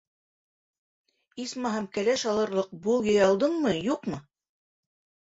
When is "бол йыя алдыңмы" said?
2.87-3.75